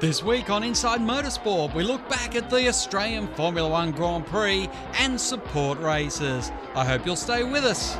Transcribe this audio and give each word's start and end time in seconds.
This 0.00 0.22
week 0.22 0.48
on 0.48 0.62
Inside 0.64 1.00
Motorsport, 1.00 1.74
we 1.74 1.82
look 1.82 2.08
back 2.08 2.34
at 2.34 2.48
the 2.48 2.68
Australian 2.68 3.28
Formula 3.34 3.68
One 3.68 3.92
Grand 3.92 4.24
Prix 4.24 4.66
and 4.94 5.20
support 5.20 5.78
races. 5.78 6.50
I 6.74 6.86
hope 6.86 7.04
you'll 7.04 7.16
stay 7.16 7.44
with 7.44 7.64
us. 7.66 7.98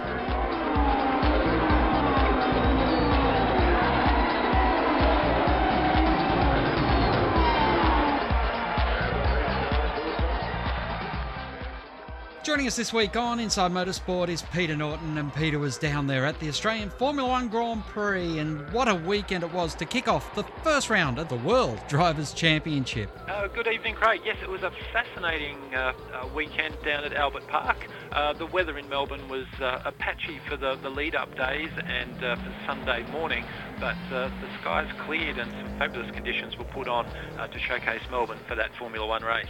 Joining 12.50 12.66
us 12.66 12.74
this 12.74 12.92
week 12.92 13.14
on 13.14 13.38
Inside 13.38 13.70
Motorsport 13.70 14.28
is 14.28 14.42
Peter 14.42 14.74
Norton, 14.74 15.18
and 15.18 15.32
Peter 15.32 15.60
was 15.60 15.78
down 15.78 16.08
there 16.08 16.26
at 16.26 16.40
the 16.40 16.48
Australian 16.48 16.90
Formula 16.90 17.28
One 17.28 17.46
Grand 17.46 17.84
Prix, 17.84 18.40
and 18.40 18.68
what 18.72 18.88
a 18.88 18.94
weekend 18.96 19.44
it 19.44 19.52
was 19.52 19.72
to 19.76 19.84
kick 19.84 20.08
off 20.08 20.34
the 20.34 20.42
first 20.64 20.90
round 20.90 21.20
of 21.20 21.28
the 21.28 21.36
World 21.36 21.80
Drivers' 21.86 22.32
Championship. 22.32 23.08
Uh, 23.28 23.46
good 23.46 23.68
evening, 23.68 23.94
Craig. 23.94 24.22
Yes, 24.24 24.36
it 24.42 24.48
was 24.48 24.64
a 24.64 24.72
fascinating 24.92 25.58
uh, 25.72 25.92
uh, 26.12 26.26
weekend 26.34 26.76
down 26.84 27.04
at 27.04 27.12
Albert 27.12 27.46
Park. 27.46 27.86
Uh, 28.10 28.32
the 28.32 28.46
weather 28.46 28.76
in 28.78 28.88
Melbourne 28.88 29.28
was 29.28 29.46
uh, 29.60 29.88
patchy 30.00 30.40
for 30.48 30.56
the, 30.56 30.74
the 30.82 30.90
lead-up 30.90 31.36
days 31.36 31.70
and 31.84 32.24
uh, 32.24 32.34
for 32.34 32.52
Sunday 32.66 33.08
morning, 33.12 33.44
but 33.78 33.94
the 34.10 34.28
skies 34.60 34.90
cleared 35.06 35.38
and 35.38 35.52
some 35.52 35.78
fabulous 35.78 36.10
conditions 36.10 36.58
were 36.58 36.64
put 36.64 36.88
on 36.88 37.04
to 37.04 37.58
showcase 37.60 38.02
Melbourne 38.10 38.40
for 38.48 38.56
that 38.56 38.74
Formula 38.74 39.06
One 39.06 39.22
race 39.22 39.46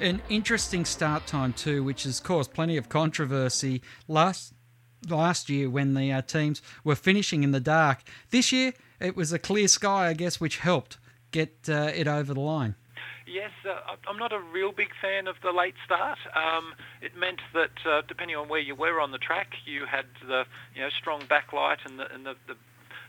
an 0.00 0.22
interesting 0.28 0.84
start 0.84 1.26
time 1.26 1.52
too, 1.52 1.84
which 1.84 2.04
has 2.04 2.20
caused 2.20 2.52
plenty 2.52 2.76
of 2.76 2.88
controversy 2.88 3.82
last 4.08 4.52
last 5.08 5.50
year 5.50 5.68
when 5.68 5.94
the 5.94 6.10
uh, 6.10 6.22
teams 6.22 6.62
were 6.82 6.94
finishing 6.94 7.42
in 7.42 7.50
the 7.50 7.60
dark. 7.60 8.02
This 8.30 8.52
year 8.52 8.72
it 9.00 9.16
was 9.16 9.32
a 9.32 9.38
clear 9.38 9.68
sky, 9.68 10.08
I 10.08 10.14
guess, 10.14 10.40
which 10.40 10.58
helped 10.58 10.98
get 11.30 11.52
uh, 11.68 11.90
it 11.94 12.08
over 12.08 12.32
the 12.32 12.40
line. 12.40 12.74
Yes, 13.26 13.50
uh, 13.68 13.96
I'm 14.08 14.18
not 14.18 14.32
a 14.32 14.38
real 14.38 14.70
big 14.72 14.90
fan 15.00 15.26
of 15.26 15.36
the 15.42 15.50
late 15.50 15.74
start. 15.84 16.18
Um, 16.34 16.74
it 17.00 17.16
meant 17.16 17.40
that 17.52 17.86
uh, 17.86 18.02
depending 18.06 18.36
on 18.36 18.48
where 18.48 18.60
you 18.60 18.74
were 18.74 19.00
on 19.00 19.12
the 19.12 19.18
track, 19.18 19.48
you 19.64 19.86
had 19.86 20.06
the 20.26 20.44
you 20.74 20.82
know 20.82 20.90
strong 20.90 21.22
backlight 21.22 21.78
and 21.84 21.98
the, 21.98 22.12
and 22.12 22.26
the, 22.26 22.34
the 22.46 22.54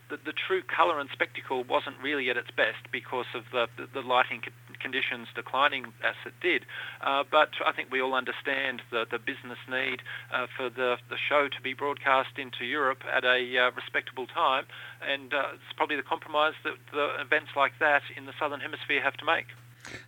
the, 0.08 0.18
the, 0.24 0.32
true 0.32 0.62
colour 0.62 1.00
and 1.00 1.10
spectacle 1.12 1.64
wasn't 1.64 1.96
really 2.00 2.30
at 2.30 2.36
its 2.36 2.50
best 2.56 2.78
because 2.92 3.26
of 3.34 3.42
the, 3.50 3.66
the, 3.76 3.88
the 3.92 4.06
lighting 4.06 4.40
conditions 4.80 5.28
declining 5.34 5.86
as 6.04 6.14
it 6.24 6.34
did. 6.40 6.64
Uh, 7.00 7.24
but 7.30 7.50
I 7.64 7.72
think 7.72 7.90
we 7.90 8.00
all 8.00 8.14
understand 8.14 8.82
the, 8.90 9.06
the 9.10 9.18
business 9.18 9.58
need 9.68 10.02
uh, 10.32 10.46
for 10.56 10.70
the, 10.70 10.96
the 11.08 11.16
show 11.28 11.48
to 11.48 11.60
be 11.62 11.74
broadcast 11.74 12.38
into 12.38 12.64
Europe 12.64 13.02
at 13.10 13.24
a 13.24 13.58
uh, 13.58 13.70
respectable 13.72 14.26
time, 14.26 14.64
and 15.02 15.32
uh, 15.32 15.54
it's 15.54 15.76
probably 15.76 15.96
the 15.96 16.02
compromise 16.02 16.54
that 16.64 16.74
the 16.92 17.20
events 17.20 17.50
like 17.56 17.72
that 17.80 18.02
in 18.16 18.26
the 18.26 18.32
Southern 18.38 18.60
Hemisphere 18.60 19.02
have 19.02 19.16
to 19.18 19.24
make. 19.24 19.46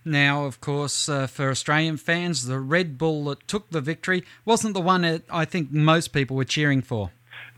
Now, 0.03 0.45
of 0.45 0.59
course, 0.59 1.07
uh, 1.07 1.27
for 1.27 1.49
Australian 1.49 1.97
fans, 1.97 2.45
the 2.45 2.59
Red 2.59 2.97
Bull 2.97 3.25
that 3.25 3.47
took 3.47 3.69
the 3.69 3.81
victory 3.81 4.25
wasn't 4.45 4.73
the 4.73 4.81
one 4.81 5.01
that 5.01 5.23
I 5.29 5.45
think 5.45 5.71
most 5.71 6.09
people 6.09 6.35
were 6.35 6.45
cheering 6.45 6.81
for. 6.81 7.11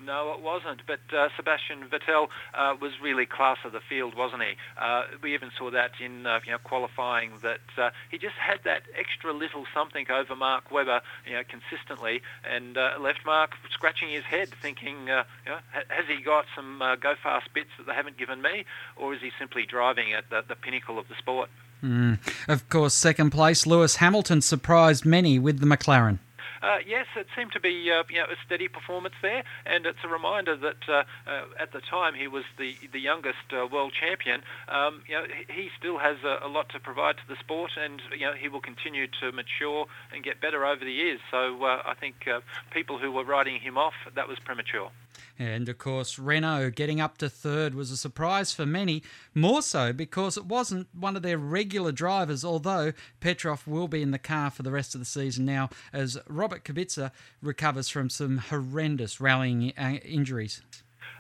No, 0.06 0.34
it 0.34 0.42
wasn't. 0.42 0.82
But 0.88 1.00
uh, 1.16 1.30
Sebastian 1.36 1.88
Vettel 1.90 2.28
uh, 2.54 2.76
was 2.80 2.92
really 3.02 3.26
class 3.26 3.58
of 3.64 3.72
the 3.72 3.80
field, 3.80 4.16
wasn't 4.16 4.44
he? 4.44 4.54
Uh, 4.80 5.04
we 5.22 5.34
even 5.34 5.52
saw 5.58 5.70
that 5.72 5.92
in 6.04 6.26
uh, 6.26 6.40
you 6.46 6.52
know 6.52 6.58
qualifying 6.58 7.32
that 7.42 7.62
uh, 7.78 7.90
he 8.10 8.18
just 8.18 8.36
had 8.36 8.60
that 8.64 8.84
extra 8.98 9.34
little 9.34 9.66
something 9.74 10.06
over 10.10 10.36
Mark 10.36 10.72
Webber, 10.72 11.02
you 11.26 11.34
know, 11.34 11.44
consistently, 11.48 12.22
and 12.44 12.78
uh, 12.78 12.94
left 13.00 13.26
Mark 13.26 13.52
scratching 13.72 14.10
his 14.10 14.24
head, 14.24 14.50
thinking, 14.62 15.08
you 15.08 15.16
know, 15.16 15.60
has 15.72 16.06
he 16.08 16.22
got 16.24 16.46
some 16.56 16.82
go 17.02 17.16
fast 17.22 17.54
bits 17.54 17.70
that 17.78 17.88
they 17.88 17.94
haven't 17.94 18.18
given 18.18 18.42
me, 18.42 18.66
or 18.96 19.14
is 19.14 19.22
he 19.22 19.32
simply 19.38 19.66
driving 19.66 20.14
at 20.14 20.30
the, 20.30 20.44
the 20.48 20.56
pinnacle 20.56 20.98
of 20.98 21.08
the 21.08 21.16
sport? 21.16 21.50
Mm. 21.84 22.20
Of 22.48 22.70
course, 22.70 22.94
second 22.94 23.32
place, 23.32 23.66
Lewis 23.66 23.98
Hamilton 23.98 24.42
surprised 24.42 25.06
many 25.06 25.40
with 25.40 25.60
the 25.60 25.66
McLaren. 25.66 26.20
Uh, 26.62 26.78
yes, 26.86 27.08
it 27.16 27.28
seemed 27.36 27.52
to 27.52 27.60
be 27.60 27.90
uh, 27.92 28.04
you 28.10 28.20
know, 28.20 28.26
a 28.26 28.38
steady 28.46 28.68
performance 28.68 29.16
there, 29.22 29.44
and 29.66 29.86
it's 29.86 30.04
a 30.04 30.08
reminder 30.08 30.56
that 30.56 30.78
uh, 30.88 31.04
uh 31.28 31.46
at 31.60 31.72
the 31.74 31.82
time 31.82 32.14
he 32.14 32.28
was 32.28 32.44
the 32.58 32.76
the 32.94 33.00
youngest 33.00 33.50
uh, 33.52 33.66
world 33.66 33.94
champion. 34.00 34.42
Um, 34.70 35.02
you 35.08 35.16
know, 35.16 35.26
he 35.50 35.70
still 35.78 35.98
has 35.98 36.18
a, 36.24 36.46
a, 36.46 36.50
lot 36.50 36.70
to 36.70 36.80
provide 36.80 37.18
to 37.18 37.28
the 37.28 37.36
sport, 37.40 37.72
and 37.78 38.02
you 38.14 38.28
know 38.28 38.34
he 38.34 38.48
will 38.48 38.62
continue 38.62 39.08
to 39.22 39.32
mature 39.32 39.88
and 40.14 40.24
get 40.24 40.40
better 40.40 40.66
over 40.66 40.86
the 40.86 40.92
years. 40.92 41.20
So 41.32 41.64
uh, 41.64 41.82
I 41.86 41.96
think 41.96 42.16
people 42.72 43.00
who 43.00 43.12
were 43.12 43.26
writing 43.26 43.60
him 43.60 43.78
off, 43.78 43.96
that 44.16 44.28
was 44.28 44.38
premature. 44.40 44.92
And 45.38 45.68
of 45.70 45.78
course, 45.78 46.20
Renault 46.20 46.72
getting 46.72 47.02
up 47.02 47.18
to 47.18 47.30
third 47.30 47.74
was 47.74 47.92
a 47.92 47.98
surprise 47.98 48.54
for 48.54 48.66
many, 48.66 49.04
more 49.34 49.62
so 49.62 49.94
because 49.94 50.38
it 50.38 50.46
wasn't 50.46 50.88
one 50.94 51.16
of 51.16 51.22
their 51.22 51.38
regular 51.38 51.92
drivers, 51.92 52.46
although 52.46 52.94
Petrov 53.20 53.68
will 53.68 53.88
be 53.88 54.02
in 54.02 54.12
the 54.12 54.20
car 54.20 54.52
for 54.52 54.64
the 54.64 54.72
rest 54.72 54.96
of 54.96 55.02
the 55.02 55.06
season 55.06 55.46
now 55.46 55.70
as 55.94 56.18
Robert 56.28 56.64
Kubica 56.64 57.12
recovers 57.42 57.90
from 57.90 58.10
some 58.10 58.38
horrendous 58.38 59.20
rallying 59.20 59.74
uh, 59.78 59.98
injuries. 60.04 60.62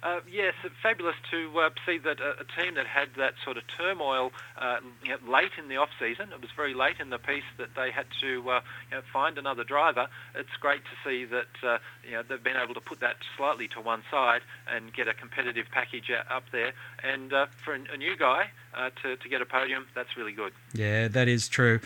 Uh, 0.04 0.20
yes, 0.32 0.56
fabulous 0.82 1.16
to 1.30 1.60
uh, 1.60 1.70
see 1.86 2.00
that 2.00 2.20
a, 2.20 2.40
a, 2.40 2.62
team 2.62 2.74
that 2.74 2.88
had 2.88 3.10
that 3.18 3.36
sort 3.44 3.56
of 3.56 3.64
turmoil 3.68 4.32
uh, 4.58 4.78
you 5.04 5.10
know, 5.10 5.32
late 5.32 5.52
in 5.60 5.68
the 5.68 5.78
off 5.78 5.90
season. 6.00 6.30
It 6.34 6.42
was 6.42 6.50
very 6.56 6.74
late 6.74 7.00
in 7.00 7.12
the 7.12 7.20
piece 7.20 7.44
that 7.58 7.76
they 7.76 7.92
had 7.92 8.08
to 8.20 8.50
uh, 8.50 8.62
you 8.90 8.98
know, 8.98 9.04
find 9.14 9.38
another 9.38 9.64
driver. 9.64 10.08
It's 10.34 10.56
great 10.60 10.82
to 10.86 11.08
see 11.08 11.26
that 11.26 11.54
uh, 11.64 11.78
you 12.04 12.14
know 12.14 12.24
they've 12.28 12.44
been 12.44 12.58
able 12.58 12.74
to 12.74 12.82
put 12.82 13.00
that 13.02 13.18
slightly 13.38 13.68
to 13.70 13.82
one 13.82 14.02
side 14.10 14.42
and 14.68 14.92
get 14.92 15.08
a 15.08 15.14
competitive 15.14 15.68
package 15.72 16.12
up 16.32 16.46
there. 16.52 16.74
And 17.04 17.32
uh, 17.32 17.46
for 17.64 17.76
a, 17.76 17.80
a, 17.94 17.98
new 17.98 18.18
guy 18.18 18.50
to 19.04 19.16
to 19.16 19.30
get 19.30 19.44
a 19.44 19.46
podium, 19.46 19.86
that's 19.94 20.18
really 20.18 20.34
good. 20.34 20.54
Yeah, 20.74 21.10
that 21.10 21.28
is 21.28 21.48
true. 21.48 21.80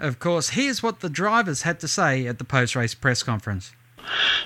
Of 0.00 0.20
course, 0.20 0.50
here's 0.50 0.82
what 0.82 1.00
the 1.00 1.10
drivers 1.10 1.62
had 1.62 1.80
to 1.80 1.88
say 1.88 2.26
at 2.26 2.38
the 2.38 2.44
post 2.44 2.74
race 2.74 2.94
press 2.94 3.22
conference. 3.22 3.74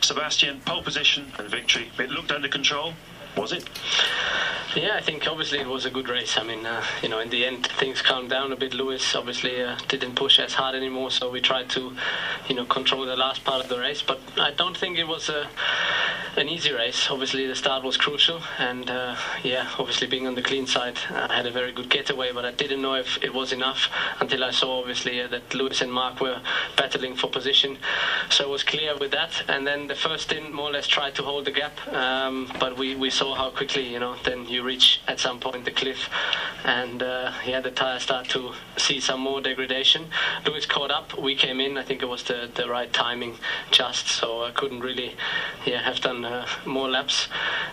Sebastian, 0.00 0.60
pole 0.62 0.82
position 0.82 1.30
and 1.38 1.48
victory. 1.48 1.90
It 1.98 2.10
looked 2.10 2.32
under 2.32 2.48
control. 2.48 2.94
Was 3.36 3.52
it? 3.52 3.68
Yeah, 4.74 4.94
I 4.94 5.02
think 5.02 5.26
obviously 5.26 5.58
it 5.58 5.66
was 5.66 5.84
a 5.84 5.90
good 5.90 6.08
race. 6.08 6.38
I 6.38 6.44
mean, 6.44 6.64
uh, 6.64 6.82
you 7.02 7.08
know, 7.08 7.18
in 7.20 7.28
the 7.28 7.44
end 7.44 7.66
things 7.78 8.00
calmed 8.00 8.30
down 8.30 8.52
a 8.52 8.56
bit. 8.56 8.72
Lewis 8.72 9.14
obviously 9.14 9.62
uh, 9.62 9.76
didn't 9.88 10.14
push 10.14 10.38
as 10.38 10.54
hard 10.54 10.74
anymore, 10.74 11.10
so 11.10 11.30
we 11.30 11.40
tried 11.40 11.68
to, 11.70 11.94
you 12.48 12.54
know, 12.54 12.64
control 12.64 13.04
the 13.04 13.16
last 13.16 13.44
part 13.44 13.62
of 13.62 13.68
the 13.68 13.78
race. 13.78 14.00
But 14.02 14.20
I 14.38 14.50
don't 14.50 14.76
think 14.76 14.98
it 14.98 15.06
was 15.06 15.28
a 15.28 15.46
an 16.36 16.48
easy 16.48 16.72
race. 16.72 17.08
Obviously, 17.10 17.46
the 17.46 17.54
start 17.54 17.82
was 17.82 17.96
crucial, 17.96 18.42
and 18.58 18.88
uh, 18.88 19.16
yeah, 19.42 19.68
obviously 19.78 20.06
being 20.06 20.26
on 20.26 20.34
the 20.34 20.42
clean 20.42 20.66
side, 20.66 20.98
I 21.10 21.34
had 21.34 21.46
a 21.46 21.50
very 21.50 21.72
good 21.72 21.90
getaway, 21.90 22.32
but 22.32 22.44
I 22.44 22.50
didn't 22.50 22.80
know 22.80 22.94
if 22.94 23.18
it 23.22 23.32
was 23.32 23.52
enough 23.52 23.88
until 24.18 24.42
I 24.42 24.50
saw 24.50 24.78
obviously 24.80 25.20
uh, 25.20 25.28
that 25.28 25.52
Lewis 25.54 25.82
and 25.82 25.92
Mark 25.92 26.20
were 26.20 26.40
battling 26.76 27.16
for 27.16 27.28
position. 27.28 27.78
So 28.30 28.44
it 28.44 28.48
was 28.48 28.62
clear 28.62 28.96
with 28.96 29.10
that, 29.10 29.42
and 29.48 29.66
then 29.66 29.88
the 29.88 29.94
first 29.94 30.24
stint 30.24 30.52
more 30.52 30.70
or 30.70 30.72
less 30.72 30.86
tried 30.86 31.14
to 31.16 31.22
hold 31.22 31.44
the 31.44 31.50
gap, 31.50 31.86
um, 31.88 32.50
but 32.58 32.76
we, 32.78 32.94
we 32.94 33.10
saw 33.10 33.34
how 33.34 33.50
quickly, 33.50 33.86
you 33.92 33.98
know, 33.98 34.16
then 34.24 34.46
you 34.48 34.62
reach 34.62 35.00
at 35.06 35.20
some 35.20 35.38
point 35.38 35.64
the 35.64 35.70
cliff, 35.70 36.08
and 36.64 37.02
uh, 37.02 37.32
yeah, 37.44 37.60
the 37.60 37.70
tire 37.70 37.98
start 37.98 38.28
to 38.30 38.52
see 38.78 39.00
some 39.00 39.20
more 39.20 39.40
degradation. 39.40 40.08
Lewis 40.46 40.64
caught 40.64 40.90
up, 40.90 41.18
we 41.18 41.34
came 41.34 41.60
in. 41.60 41.76
I 41.76 41.82
think 41.82 42.02
it 42.02 42.08
was 42.08 42.22
the 42.22 42.48
the 42.54 42.68
right 42.68 42.92
timing, 42.92 43.38
just 43.70 44.08
so 44.08 44.42
I 44.42 44.50
couldn't 44.50 44.80
really, 44.80 45.14
yeah, 45.66 45.82
have 45.82 46.00
done 46.00 46.21
Uh, 46.24 46.46
more 46.64 46.88
laps. 46.88 47.26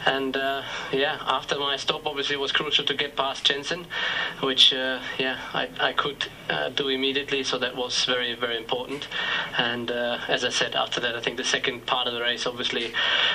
And 0.06 0.36
uh, 0.38 0.64
yeah, 0.92 1.18
after 1.22 1.58
my 1.60 1.76
stop, 1.78 2.06
obviously 2.06 2.36
it 2.36 2.40
was 2.40 2.52
crucial 2.52 2.86
to 2.86 2.94
get 2.94 3.16
past 3.16 3.44
Jensen, 3.46 3.86
which 4.42 4.74
uh, 4.74 5.00
yeah 5.18 5.40
I, 5.54 5.70
I 5.80 5.94
could 5.94 6.28
uh, 6.50 6.70
do 6.70 6.88
immediately. 6.88 7.44
So 7.44 7.58
that 7.60 7.76
was 7.76 8.06
very 8.06 8.36
very 8.36 8.58
important. 8.58 9.08
And 9.58 9.92
uh, 9.92 10.20
as 10.28 10.44
I 10.44 10.50
said, 10.50 10.76
after 10.76 11.00
that, 11.02 11.16
I 11.16 11.22
think 11.22 11.38
the 11.38 11.44
second 11.44 11.86
part 11.86 12.08
of 12.08 12.14
the 12.14 12.22
race, 12.22 12.46
obviously, 12.46 12.94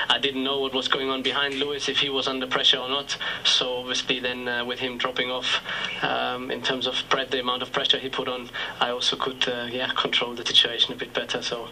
I 0.09 0.19
didn't 0.19 0.44
know 0.44 0.61
what 0.61 0.75
was 0.75 0.89
going 0.89 1.11
on 1.11 1.23
behind 1.23 1.55
Lewis 1.55 1.89
if 1.89 1.99
he 1.99 2.09
was 2.09 2.27
under 2.27 2.47
pressure 2.47 2.79
or 2.79 2.89
not. 2.89 3.17
So 3.44 3.77
obviously 3.77 4.21
then 4.21 4.49
uh, 4.49 4.65
with 4.65 4.79
him 4.79 4.99
dropping 4.99 5.31
off 5.31 5.61
um, 6.03 6.50
in 6.50 6.62
terms 6.62 6.87
of 6.87 6.97
the 7.31 7.41
amount 7.41 7.62
of 7.62 7.73
pressure 7.73 7.99
he 7.99 8.09
put 8.09 8.29
on, 8.29 8.50
I 8.81 8.91
also 8.91 9.17
could 9.17 9.47
yeah 9.71 9.91
control 9.97 10.35
the 10.35 10.44
situation 10.44 10.93
a 10.93 10.97
bit 10.97 11.12
better. 11.15 11.43
So 11.43 11.69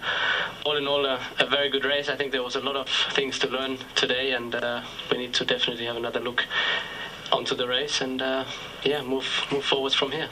all 0.65 0.77
in 0.77 0.87
all, 0.87 1.05
a, 1.05 1.21
a 1.39 1.47
very 1.47 1.69
good 1.71 1.85
race. 1.85 2.09
I 2.09 2.17
think 2.17 2.33
there 2.33 2.43
was 2.43 2.57
a 2.57 2.61
lot 2.61 2.77
of 2.77 2.89
things 3.13 3.39
to 3.41 3.49
learn 3.49 3.79
today, 3.95 4.33
and 4.33 4.55
uh, 4.55 4.82
we 5.11 5.19
need 5.19 5.35
to 5.35 5.45
definitely 5.45 5.87
have 5.87 5.97
another 5.97 6.21
look 6.21 6.45
onto 7.31 7.55
the 7.55 7.67
race 7.67 8.01
and 8.01 8.21
uh, 8.21 8.45
yeah, 8.85 9.03
move 9.03 9.27
move 9.51 9.65
forwards 9.65 9.95
from 9.95 10.13
here. 10.13 10.29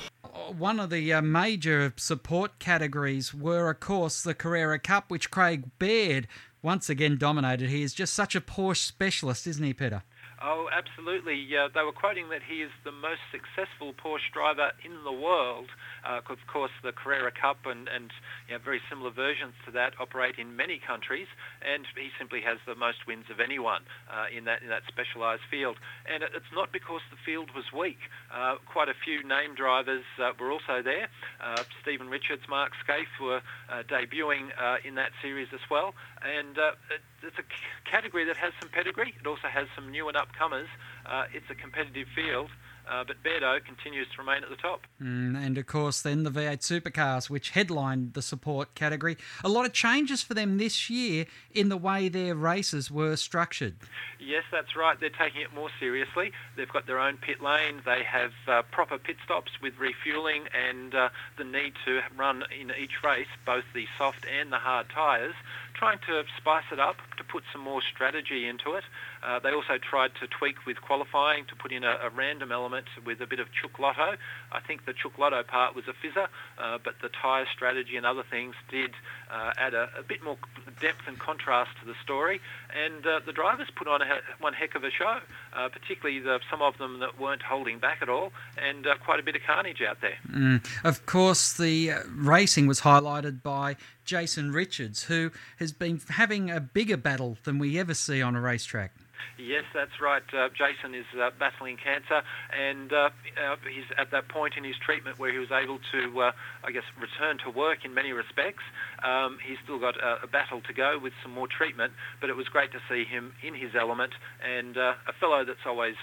One 0.57 0.81
of 0.81 0.91
the 0.91 1.13
uh, 1.13 1.23
major 1.23 1.93
support 1.97 2.59
categories 2.59 3.33
were, 3.33 3.71
of 3.71 3.81
course, 3.81 4.23
the 4.23 4.35
Carrera 4.35 4.79
Cup, 4.79 5.11
which 5.11 5.31
Craig 5.31 5.71
Baird 5.79 6.27
once 6.63 6.91
again 6.91 7.17
dominated. 7.17 7.71
He 7.71 7.83
is 7.83 7.95
just 7.95 8.15
such 8.15 8.35
a 8.35 8.41
Porsche 8.41 8.85
specialist, 8.85 9.47
isn't 9.47 9.65
he, 9.65 9.73
Peter? 9.73 10.03
Oh, 10.41 10.73
absolutely. 10.73 11.37
Uh, 11.53 11.69
they 11.69 11.85
were 11.85 11.93
quoting 11.93 12.33
that 12.33 12.41
he 12.41 12.65
is 12.65 12.73
the 12.81 12.97
most 12.97 13.21
successful 13.29 13.93
Porsche 13.93 14.33
driver 14.33 14.73
in 14.81 15.05
the 15.05 15.13
world. 15.13 15.69
Uh, 16.01 16.25
of 16.25 16.41
course, 16.49 16.73
the 16.81 16.97
Carrera 16.97 17.29
Cup 17.29 17.69
and, 17.69 17.93
and 17.93 18.09
you 18.49 18.57
know, 18.57 18.61
very 18.65 18.81
similar 18.89 19.13
versions 19.13 19.53
to 19.69 19.71
that 19.77 19.93
operate 20.01 20.41
in 20.41 20.57
many 20.57 20.81
countries, 20.81 21.29
and 21.61 21.85
he 21.93 22.09
simply 22.17 22.41
has 22.41 22.57
the 22.65 22.73
most 22.73 23.05
wins 23.05 23.29
of 23.29 23.37
anyone 23.37 23.85
uh, 24.09 24.33
in 24.33 24.49
that 24.49 24.65
in 24.65 24.73
that 24.73 24.81
specialised 24.89 25.45
field. 25.53 25.77
And 26.09 26.25
it's 26.25 26.53
not 26.57 26.73
because 26.73 27.05
the 27.13 27.21
field 27.21 27.53
was 27.53 27.69
weak. 27.77 28.01
Uh, 28.33 28.57
quite 28.65 28.89
a 28.89 28.97
few 29.05 29.21
name 29.21 29.53
drivers 29.53 30.09
uh, 30.17 30.33
were 30.41 30.49
also 30.49 30.81
there. 30.81 31.13
Uh, 31.37 31.69
Steven 31.85 32.09
Richards, 32.09 32.49
Mark 32.49 32.73
Skaife 32.81 33.13
were 33.21 33.45
debuting 33.93 34.49
in 34.89 34.97
that 34.97 35.13
series 35.21 35.53
as 35.53 35.61
well, 35.69 35.93
and 36.25 36.57
it, 36.57 37.05
it's 37.21 37.37
a 37.37 37.45
category 37.85 38.25
that 38.25 38.41
has 38.41 38.57
some 38.57 38.73
pedigree. 38.73 39.13
It 39.21 39.29
also 39.29 39.53
has 39.53 39.69
some 39.77 39.93
new 39.93 40.09
and 40.09 40.17
upcomers. 40.31 40.67
Uh, 41.07 41.25
it's 41.35 41.51
a 41.51 41.55
competitive 41.55 42.07
field. 42.15 42.51
Uh, 42.91 43.05
but 43.07 43.23
Beardo 43.23 43.65
continues 43.65 44.09
to 44.09 44.19
remain 44.21 44.43
at 44.43 44.51
the 44.51 44.57
top. 44.57 44.81
Mm, 45.01 45.37
and 45.37 45.57
of 45.57 45.67
course, 45.67 46.03
then 46.03 46.25
the 46.25 46.31
V8 46.31 46.59
supercars, 46.59 47.31
which 47.31 47.51
headlined 47.51 48.15
the 48.15 48.23
support 48.23 48.75
category. 48.75 49.17
A 49.45 49.49
lot 49.49 49.65
of 49.65 49.73
changes 49.73 50.23
for 50.23 50.35
them 50.35 50.59
this 50.59 50.91
year 50.91 51.27
in 51.53 51.69
the 51.69 51.77
way 51.77 52.09
their 52.09 52.35
races 52.35 52.91
were 52.91 53.15
structured. 53.15 53.77
Yes, 54.19 54.43
that's 54.51 54.75
right. 54.75 54.99
They're 54.99 55.09
taking 55.09 55.41
it 55.41 55.55
more 55.55 55.71
seriously. 55.79 56.33
They've 56.57 56.69
got 56.69 56.87
their 56.87 56.99
own 56.99 57.17
pit 57.17 57.41
lane. 57.41 57.81
They 57.85 58.03
have 58.03 58.33
uh, 58.49 58.63
proper 58.73 58.99
pit 58.99 59.17
stops 59.25 59.53
with 59.63 59.75
refueling 59.79 60.45
and 60.53 60.93
uh, 60.93 61.09
the 61.39 61.45
need 61.45 61.75
to 61.85 62.01
run 62.17 62.43
in 62.59 62.73
each 62.73 63.03
race 63.05 63.29
both 63.47 63.65
the 63.73 63.87
soft 63.99 64.27
and 64.27 64.53
the 64.53 64.59
hard 64.59 64.89
tyres 64.91 65.35
trying 65.75 65.99
to 66.07 66.23
spice 66.37 66.65
it 66.73 66.79
up, 66.79 66.97
to 67.17 67.25
put 67.25 67.43
some 67.53 67.63
more 67.63 67.83
strategy 67.83 68.49
into 68.49 68.75
it. 68.75 68.85
Uh, 69.23 69.39
they 69.39 69.51
also 69.51 69.77
tried 69.79 70.11
to 70.21 70.27
tweak 70.27 70.67
with 70.67 70.81
qualifying 70.81 71.45
to 71.47 71.55
put 71.57 71.73
in 71.73 71.85
a, 71.85 71.99
a, 72.03 72.11
random 72.11 72.51
element 72.51 72.87
with 73.05 73.21
a 73.21 73.27
bit 73.27 73.39
of 73.39 73.49
chook 73.53 73.79
lotto. 73.79 74.17
I 74.51 74.61
think 74.61 74.87
the 74.87 74.95
chook 74.95 75.19
lotto 75.19 75.43
part 75.43 75.77
was 75.77 75.85
a 75.89 75.93
fizzer, 75.93 76.29
uh, 76.59 76.79
but 76.83 76.95
the 77.03 77.11
tyre 77.11 77.47
strategy 77.55 77.97
and 77.97 78.07
other 78.07 78.23
things 78.23 78.55
did 78.71 78.93
uh, 79.31 79.53
add 79.59 79.75
a, 79.75 79.91
a, 79.99 80.03
bit 80.03 80.23
more 80.25 80.39
depth 80.81 81.07
and 81.07 81.19
contrast 81.19 81.71
to 81.81 81.87
the 81.87 81.95
story. 82.03 82.41
And 82.75 83.07
uh, 83.07 83.21
the 83.25 83.33
drivers 83.33 83.69
put 83.75 83.89
on 83.89 84.01
a, 84.01 84.07
one 84.41 84.55
heck 84.55 84.75
of 84.75 84.85
a 84.85 84.91
show, 84.91 85.19
uh, 85.53 85.69
particularly 85.69 86.21
the, 86.21 86.41
some 86.51 86.63
of 86.63 86.79
them 86.79 87.01
that 87.01 87.21
weren't 87.21 87.43
holding 87.43 87.79
back 87.79 87.99
at 88.01 88.09
all, 88.09 88.33
and 88.57 88.87
uh, 88.87 88.95
quite 89.05 89.21
a 89.21 89.23
bit 89.23 89.37
of 89.37 89.43
carnage 89.47 89.83
out 89.83 90.01
there. 90.01 90.17
Mm. 90.31 90.67
Of 90.83 91.05
course, 91.05 91.53
the 91.53 91.93
racing 92.09 92.67
was 92.67 92.81
highlighted 92.81 93.43
by 93.43 93.77
Jason 94.11 94.51
Richards, 94.51 95.05
who 95.05 95.31
has 95.61 95.71
been 95.71 96.01
having 96.09 96.51
a 96.51 96.59
bigger 96.59 96.97
battle 96.97 97.39
than 97.45 97.61
we 97.61 97.79
ever 97.79 97.95
see 97.95 98.21
on 98.21 98.35
a 98.35 98.41
racetrack. 98.41 98.93
Yes, 99.41 99.65
that's 99.75 99.97
right. 100.01 100.23
Uh, 100.33 100.49
Jason 100.53 100.95
is 100.95 101.09
uh, 101.17 101.31
battling 101.39 101.77
cancer, 101.81 102.21
and 102.53 102.93
uh, 102.93 103.09
uh, 103.41 103.57
he's 103.65 103.89
at 103.97 104.13
that 104.13 104.29
point 104.29 104.55
in 104.57 104.65
his 104.65 104.77
treatment 104.85 105.19
where 105.19 105.33
he 105.33 105.41
was 105.41 105.51
able 105.51 105.81
to, 105.93 106.01
uh, 106.21 106.33
I 106.65 106.71
guess, 106.71 106.85
return 107.01 107.41
to 107.45 107.51
work 107.51 107.85
in 107.85 107.95
many 107.95 108.13
respects. 108.13 108.63
Um, 109.03 109.41
he's 109.41 109.59
still 109.65 109.81
got 109.81 109.97
a, 109.97 110.25
a, 110.25 110.29
battle 110.29 110.61
to 110.61 110.73
go 110.73 111.01
with 111.01 111.13
some 111.25 111.33
more 111.33 111.49
treatment, 111.49 111.93
but 112.21 112.29
it 112.29 112.37
was 112.37 112.47
great 112.53 112.71
to 112.73 112.81
see 112.89 113.09
him 113.09 113.33
in 113.43 113.57
his 113.57 113.73
element 113.73 114.13
and 114.45 114.77
uh, 114.77 115.09
a 115.09 115.15
fellow 115.19 115.45
that's 115.45 115.65
always 115.67 115.97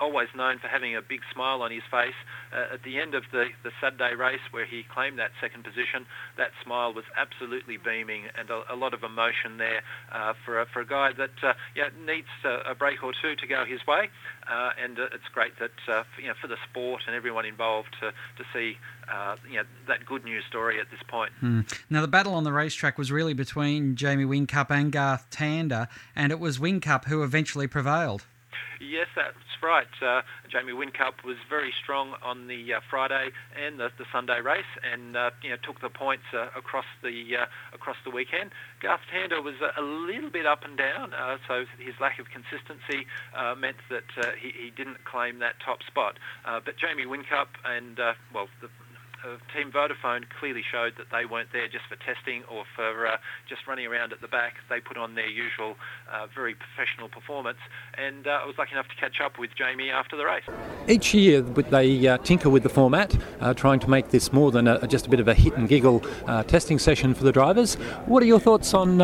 always 0.00 0.28
known 0.36 0.58
for 0.62 0.68
having 0.68 0.94
a 0.94 1.02
big 1.02 1.20
smile 1.34 1.60
on 1.60 1.70
his 1.74 1.82
face. 1.90 2.16
at 2.54 2.80
the 2.86 2.98
end 2.98 3.14
of 3.14 3.26
the, 3.32 3.50
the 3.66 3.74
Saturday 3.82 4.14
race 4.14 4.42
where 4.54 4.64
he 4.64 4.86
claimed 4.94 5.18
that 5.18 5.34
second 5.42 5.66
position, 5.66 6.06
that 6.38 6.54
smile 6.62 6.94
was 6.94 7.04
absolutely 7.18 7.76
beaming 7.76 8.30
and 8.38 8.48
a, 8.48 8.62
a 8.72 8.76
lot 8.78 8.94
of 8.94 9.02
emotion 9.02 9.58
there 9.58 9.82
for, 10.46 10.62
a, 10.62 10.66
for 10.72 10.80
a 10.80 10.86
guy 10.86 11.10
that 11.18 11.34
yeah, 11.74 11.90
needs 12.06 12.30
to 12.42 12.47
a 12.66 12.74
break 12.74 13.02
or 13.02 13.12
two 13.20 13.34
to 13.36 13.46
go 13.46 13.64
his 13.64 13.86
way, 13.86 14.10
uh, 14.50 14.70
and 14.82 14.98
uh, 14.98 15.06
it's 15.12 15.28
great 15.32 15.58
that 15.58 15.70
uh, 15.88 16.04
for, 16.14 16.20
you 16.20 16.28
know, 16.28 16.34
for 16.40 16.48
the 16.48 16.56
sport 16.68 17.02
and 17.06 17.14
everyone 17.14 17.44
involved 17.44 17.94
to 18.00 18.10
to 18.10 18.44
see 18.52 18.78
uh, 19.12 19.36
you 19.48 19.56
know, 19.56 19.64
that 19.86 20.04
good 20.06 20.24
news 20.24 20.44
story 20.48 20.80
at 20.80 20.90
this 20.90 21.00
point. 21.08 21.32
Hmm. 21.40 21.60
Now 21.90 22.00
the 22.00 22.08
battle 22.08 22.34
on 22.34 22.44
the 22.44 22.52
racetrack 22.52 22.98
was 22.98 23.10
really 23.12 23.34
between 23.34 23.96
Jamie 23.96 24.24
Whincup 24.24 24.70
and 24.70 24.92
Garth 24.92 25.28
Tander, 25.30 25.88
and 26.14 26.32
it 26.32 26.40
was 26.40 26.58
Whincup 26.58 27.06
who 27.06 27.22
eventually 27.22 27.66
prevailed. 27.66 28.24
Yes, 28.80 29.06
that's 29.16 29.34
right. 29.62 29.86
Uh, 30.00 30.22
Jamie 30.48 30.72
Whincup 30.72 31.24
was 31.24 31.36
very 31.48 31.72
strong 31.82 32.14
on 32.22 32.46
the 32.46 32.74
uh, 32.74 32.80
Friday 32.88 33.30
and 33.60 33.80
the, 33.80 33.90
the, 33.98 34.04
Sunday 34.12 34.40
race, 34.40 34.70
and 34.82 35.16
uh, 35.16 35.30
you 35.42 35.50
know 35.50 35.56
took 35.62 35.80
the 35.80 35.88
points 35.88 36.24
uh, 36.32 36.46
across 36.56 36.84
the 37.02 37.36
uh, 37.42 37.46
across 37.74 37.96
the 38.04 38.10
weekend. 38.10 38.50
Garth 38.80 39.00
Tander 39.12 39.42
was 39.42 39.54
a, 39.76 39.82
little 39.82 40.30
bit 40.30 40.46
up 40.46 40.64
and 40.64 40.78
down, 40.78 41.12
uh, 41.12 41.38
so 41.46 41.64
his 41.78 41.94
lack 42.00 42.18
of 42.18 42.26
consistency 42.30 43.06
meant 43.58 43.76
that 43.90 44.04
he, 44.40 44.50
he, 44.50 44.70
didn't 44.70 45.04
claim 45.04 45.40
that 45.40 45.54
top 45.64 45.82
spot. 45.82 46.18
but 46.44 46.76
Jamie 46.76 47.04
Whincup 47.04 47.48
and 47.64 47.98
well 48.32 48.48
the 48.60 48.68
uh, 49.24 49.36
Team 49.54 49.72
Vodafone 49.72 50.24
clearly 50.38 50.62
showed 50.70 50.94
that 50.98 51.06
they 51.10 51.24
weren't 51.24 51.48
there 51.52 51.68
just 51.68 51.84
for 51.88 51.96
testing 51.96 52.42
or 52.50 52.64
for 52.76 53.06
uh, 53.06 53.16
just 53.48 53.66
running 53.66 53.86
around 53.86 54.12
at 54.12 54.20
the 54.20 54.28
back. 54.28 54.54
They 54.68 54.80
put 54.80 54.96
on 54.96 55.14
their 55.14 55.28
usual 55.28 55.76
uh, 56.12 56.26
very 56.34 56.54
professional 56.54 57.08
performance, 57.08 57.58
and 57.96 58.26
uh, 58.26 58.40
I 58.42 58.46
was 58.46 58.56
lucky 58.58 58.72
enough 58.72 58.88
to 58.88 58.96
catch 58.96 59.20
up 59.20 59.38
with 59.38 59.50
Jamie 59.56 59.90
after 59.90 60.16
the 60.16 60.24
race. 60.24 60.44
Each 60.86 61.14
year 61.14 61.40
they 61.40 62.06
uh, 62.06 62.18
tinker 62.18 62.50
with 62.50 62.62
the 62.62 62.68
format, 62.68 63.16
uh, 63.40 63.54
trying 63.54 63.80
to 63.80 63.90
make 63.90 64.10
this 64.10 64.32
more 64.32 64.50
than 64.50 64.68
a, 64.68 64.86
just 64.86 65.06
a 65.06 65.10
bit 65.10 65.20
of 65.20 65.28
a 65.28 65.34
hit 65.34 65.54
and 65.54 65.68
giggle 65.68 66.00
testing 66.46 66.78
session 66.78 67.14
for 67.14 67.24
the 67.24 67.32
drivers. 67.32 67.74
What 68.06 68.22
are 68.22 68.26
your 68.26 68.40
thoughts 68.40 68.74
on 68.74 69.00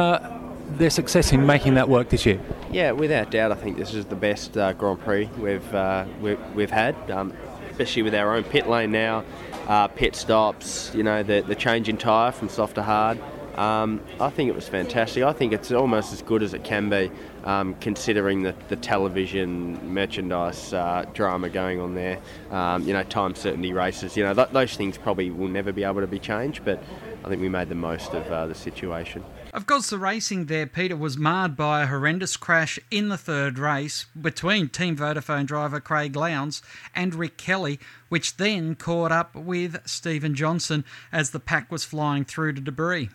their 0.79 0.91
success 0.91 1.33
in 1.33 1.47
making 1.47 1.75
that 1.75 1.89
work 1.89 2.09
this 2.09 2.27
year? 2.27 2.41
Yeah, 2.71 2.93
without 2.93 3.31
doubt, 3.31 3.53
I 3.53 3.55
think 3.55 3.77
this 3.77 3.95
is 3.95 4.07
the 4.07 4.17
best 4.17 4.57
uh, 4.57 4.73
Grand 4.73 5.01
Prix 5.01 5.29
we've 5.39 5.75
uh, 5.75 6.05
we've, 6.21 6.39
we've, 6.55 6.71
had, 6.71 6.97
um, 7.11 7.33
especially 7.75 8.03
with 8.03 8.15
our 8.15 8.37
own 8.37 8.45
pit 8.45 8.69
lane 8.69 8.93
now 8.93 9.25
uh, 9.67 9.89
pit 9.89 10.15
stops, 10.15 10.93
you 10.95 11.03
know, 11.03 11.25
the, 11.25 11.41
the 11.41 11.57
change 11.57 11.89
in 11.89 11.97
tyre 11.97 12.31
from 12.31 12.49
soft 12.49 12.77
to 12.77 12.83
hard. 12.83 13.19
Um, 13.57 14.01
I 14.21 14.31
think 14.31 14.49
it 14.49 14.55
was 14.55 14.69
fantastic. 14.69 15.23
I 15.23 15.33
think 15.33 15.53
it's 15.53 15.73
almost 15.73 16.13
as 16.13 16.23
good 16.23 16.43
as 16.43 16.55
it 16.55 16.65
can 16.65 16.91
be, 16.91 17.11
um, 17.45 17.75
considering 17.77 18.43
the, 18.43 18.55
the 18.69 18.77
television 18.77 19.93
merchandise 19.93 20.73
uh, 20.73 21.05
drama 21.15 21.49
going 21.49 21.81
on 21.81 21.95
there. 21.95 22.21
Um, 22.51 22.87
you 22.87 22.93
know, 22.93 23.05
time 23.05 23.35
certainty 23.35 23.73
races. 23.73 24.17
You 24.17 24.25
know, 24.25 24.35
th- 24.35 24.51
those 24.51 24.77
things 24.77 24.99
probably 24.99 25.31
will 25.31 25.49
never 25.49 25.73
be 25.73 25.85
able 25.85 26.01
to 26.01 26.07
be 26.07 26.19
changed, 26.19 26.65
but 26.65 26.83
I 27.25 27.29
think 27.29 27.41
we 27.41 27.49
made 27.49 27.69
the 27.69 27.77
most 27.77 28.13
of 28.13 28.31
uh, 28.31 28.47
the 28.47 28.55
situation. 28.55 29.25
Of 29.55 29.67
course, 29.67 29.89
the 29.89 29.99
racing 29.99 30.47
there, 30.47 30.67
Peter, 30.67 30.97
was 30.97 31.17
marred 31.17 31.57
by 31.57 31.83
a 31.83 31.87
horrendous 31.87 32.37
crash 32.37 32.81
in 32.91 33.09
the 33.09 33.17
third 33.17 33.57
race 33.57 34.07
between 34.21 34.69
Team 34.69 34.97
Vodafone 34.97 35.47
driver 35.47 35.79
Craig 35.79 36.17
Lowndes 36.17 36.61
and 36.93 37.15
Rick 37.15 37.37
Kelly, 37.37 37.79
which 38.09 38.37
then 38.37 38.75
caught 38.75 39.13
up 39.13 39.37
with 39.37 39.81
Steven 39.87 40.35
Johnson 40.35 40.85
as 41.13 41.31
the 41.31 41.39
pack 41.39 41.71
was 41.71 41.85
flying 41.85 42.25
through 42.25 42.55
the 42.55 42.61
debris. 42.61 43.11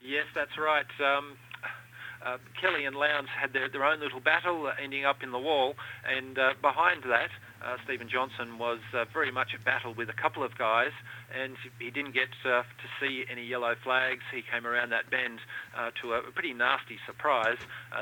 Yes, 0.00 0.24
that's 0.34 0.56
right. 0.56 0.86
Um, 1.00 1.36
uh, 2.24 2.38
Kelly 2.60 2.84
and 2.84 2.96
Lowndes 2.96 3.28
had 3.28 3.52
their, 3.52 3.68
their 3.68 3.84
own 3.84 4.00
little 4.00 4.20
battle, 4.20 4.66
uh, 4.66 4.72
ending 4.82 5.04
up 5.04 5.22
in 5.22 5.32
the 5.32 5.38
wall, 5.38 5.74
and 6.04 6.38
uh, 6.38 6.54
behind 6.60 7.02
that, 7.04 7.30
uh, 7.64 7.76
Steven 7.84 8.08
Johnson 8.08 8.58
was 8.58 8.78
very 9.12 9.30
much 9.30 9.54
at 9.54 9.64
battle 9.64 9.94
with 9.94 10.10
a 10.10 10.12
couple 10.12 10.42
of 10.42 10.56
guys, 10.58 10.92
and 11.32 11.56
he 11.78 11.90
didn't 11.90 12.12
get 12.12 12.28
to 12.42 12.62
see 13.00 13.24
any 13.30 13.42
yellow 13.42 13.74
flags. 13.82 14.20
He 14.34 14.42
came 14.42 14.66
around 14.66 14.90
that 14.90 15.08
bend 15.10 15.40
to 16.02 16.12
a 16.12 16.20
pretty 16.32 16.52
nasty 16.52 16.98
surprise 17.06 17.56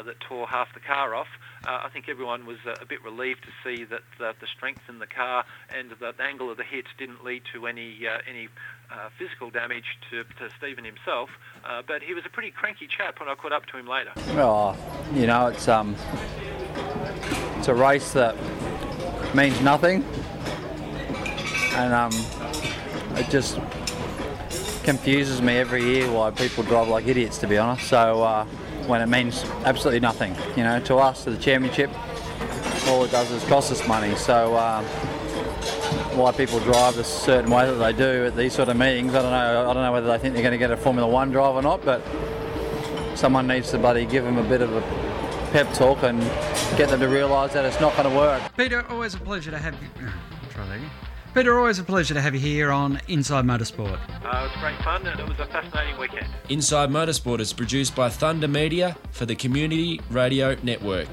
that 0.05 0.19
tore 0.19 0.49
half 0.49 0.75
the 0.75 0.81
car 0.81 1.15
off. 1.15 1.29
I 1.65 1.89
think 1.93 2.09
everyone 2.09 2.45
was 2.45 2.59
a 2.67 2.85
bit 2.85 3.05
relieved 3.05 3.45
to 3.45 3.53
see 3.63 3.85
that 3.85 4.03
the, 4.19 4.35
strength 4.53 4.83
in 4.89 4.99
the 4.99 5.07
car 5.07 5.45
and 5.71 5.91
the, 5.91 6.13
the 6.13 6.25
angle 6.25 6.51
of 6.51 6.57
the 6.57 6.65
hit 6.65 6.87
didn't 6.99 7.23
lead 7.23 7.43
to 7.55 7.69
any 7.69 8.01
any 8.29 8.49
physical 9.19 9.51
damage 9.51 9.85
to, 10.11 10.25
to 10.25 10.55
Steven 10.59 10.85
himself. 10.85 11.31
but 11.87 12.03
he 12.03 12.15
was 12.15 12.25
a 12.27 12.29
pretty 12.29 12.51
cranky 12.51 12.87
chap 12.87 13.21
when 13.21 13.29
I 13.29 13.35
caught 13.35 13.53
up 13.53 13.67
to 13.67 13.77
him 13.77 13.87
later. 13.87 14.13
Well, 14.35 14.77
you 15.15 15.27
know, 15.27 15.47
it's 15.49 15.69
um, 15.69 15.97
it's 17.59 17.69
a 17.69 17.75
race 17.75 18.13
that 18.13 18.37
means 19.35 19.61
nothing, 19.61 20.05
and 21.75 21.93
um, 21.93 22.13
it 23.17 23.31
just 23.31 23.59
confuses 24.85 25.41
me 25.41 25.59
every 25.59 25.85
year 25.85 26.11
why 26.11 26.31
people 26.31 26.65
drive 26.65 26.89
like 26.89 27.07
idiots. 27.07 27.39
To 27.39 27.47
be 27.47 27.59
honest, 27.59 27.89
so 27.89 28.23
uh, 28.23 28.45
when 28.87 29.01
it 29.01 29.07
means 29.07 29.45
absolutely 29.65 30.01
nothing, 30.01 30.35
you 30.57 30.65
know, 30.65 30.81
to 30.81 30.97
us, 30.97 31.25
to 31.25 31.31
the 31.31 31.39
championship, 31.39 31.91
all 32.89 33.05
it 33.05 33.11
does 33.11 33.31
is 33.31 33.45
cost 33.45 33.71
us 33.73 33.87
money. 33.87 34.15
So. 34.17 34.57
Why 36.15 36.31
people 36.33 36.61
drive 36.61 36.99
a 36.99 37.05
certain 37.05 37.51
way 37.51 37.67
that 37.67 37.75
they 37.75 37.93
do 37.93 38.27
at 38.27 38.37
these 38.37 38.53
sort 38.53 38.69
of 38.69 38.77
meetings. 38.77 39.15
I 39.15 39.23
don't 39.23 39.31
know. 39.31 39.71
I 39.71 39.73
don't 39.73 39.83
know 39.83 39.93
whether 39.93 40.07
they 40.07 40.19
think 40.19 40.35
they're 40.35 40.43
going 40.43 40.53
to 40.53 40.59
get 40.59 40.71
a 40.71 40.77
Formula 40.77 41.09
One 41.11 41.31
drive 41.31 41.55
or 41.55 41.63
not, 41.63 41.85
but 41.85 42.03
someone 43.15 43.47
needs 43.47 43.71
to 43.71 43.79
buddy 43.79 44.05
give 44.05 44.25
them 44.25 44.37
a 44.39 44.43
bit 44.43 44.61
of 44.61 44.73
a 44.75 44.81
pep 45.53 45.73
talk 45.75 46.03
and 46.03 46.21
get 46.77 46.89
them 46.89 47.01
to 47.01 47.09
realise 47.09 47.53
that 47.53 47.65
it's 47.65 47.81
not 47.81 47.97
going 47.97 48.11
to 48.11 48.17
work. 48.17 48.43
Peter, 48.57 48.87
always 48.89 49.15
a 49.15 49.19
pleasure 49.19 49.51
to 49.51 49.59
have 49.59 49.75
you. 49.83 49.89
try 50.51 50.67
that 50.67 50.77
again. 50.77 50.91
Peter, 51.35 51.59
always 51.59 51.79
a 51.79 51.85
pleasure 51.85 52.13
to 52.13 52.21
have 52.21 52.35
you 52.35 52.41
here 52.41 52.71
on 52.71 53.01
Inside 53.09 53.47
Motorsport. 53.47 53.95
Uh, 53.95 53.97
it 53.97 54.23
was 54.23 54.53
great 54.61 54.79
fun 54.83 55.07
and 55.07 55.19
it 55.19 55.27
was 55.27 55.39
a 55.41 55.47
fascinating 55.47 55.99
weekend. 55.99 56.27
Inside 56.51 56.91
Motorsport 56.91 57.41
is 57.41 57.55
produced 57.55 57.97
by 57.97 58.11
Thunder 58.11 58.49
Media 58.49 58.97
for 59.13 59.25
the 59.25 59.35
Community 59.35 59.99
Radio 60.11 60.57
Network. 60.63 61.09